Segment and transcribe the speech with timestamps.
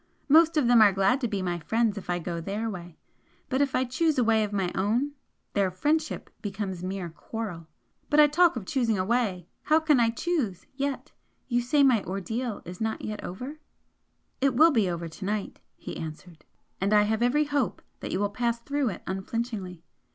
[0.27, 2.97] Most of them are glad to be my friends if I go THEIR way
[3.49, 5.11] but if I choose a way of my own
[5.53, 7.67] their 'friendship' becomes mere quarrel.
[8.09, 9.45] But I talk of choosing a way!
[9.65, 11.11] How can I choose yet?
[11.47, 13.59] You say my ordeal is not over?"
[14.41, 16.45] "It will be over to night," he answered
[16.81, 19.83] "And I have every hope that you will pass through it unflinchingly.